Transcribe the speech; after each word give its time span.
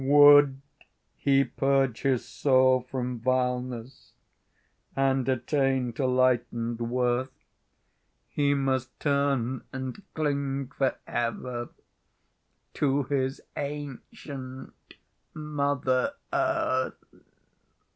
Would 0.03 0.59
he 1.15 1.43
purge 1.43 2.01
his 2.01 2.25
soul 2.25 2.81
from 2.89 3.19
vileness 3.19 4.13
And 4.95 5.29
attain 5.29 5.93
to 5.93 6.07
light 6.07 6.47
and 6.51 6.79
worth, 6.81 7.29
He 8.27 8.55
must 8.55 8.99
turn 8.99 9.63
and 9.71 10.01
cling 10.15 10.71
for 10.75 10.97
ever 11.05 11.69
To 12.73 13.03
his 13.03 13.41
ancient 13.55 14.73
Mother 15.35 16.13
Earth. 16.33 17.03